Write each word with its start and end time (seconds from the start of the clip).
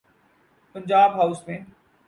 Punjab 0.75 1.11
house 1.15 1.47
میں۔ 1.47 1.59